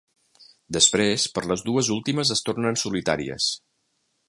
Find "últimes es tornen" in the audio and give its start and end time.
1.97-2.83